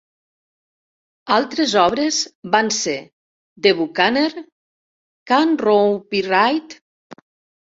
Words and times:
Altres 1.35 1.75
obres 1.81 2.21
van 2.55 2.73
ser 2.77 2.95
"The 3.67 3.75
Buccaneer", 3.83 4.33
"Can 5.33 5.55
Wrong 5.63 5.97
Be 6.15 6.27
Right? 6.31 6.79